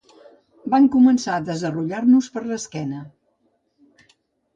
Van 0.73 0.85
començar 0.95 1.35
a 1.39 1.43
desallotjar-nos 1.49 2.29
per 2.37 2.43
l’esquena. 2.45 3.03